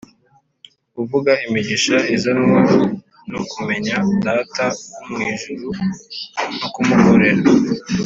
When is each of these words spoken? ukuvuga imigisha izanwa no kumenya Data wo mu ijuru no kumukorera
ukuvuga 0.87 1.31
imigisha 1.45 1.97
izanwa 2.15 2.59
no 3.31 3.41
kumenya 3.51 3.95
Data 4.25 4.65
wo 5.03 5.07
mu 5.11 5.19
ijuru 5.33 5.67
no 6.59 6.67
kumukorera 6.73 7.43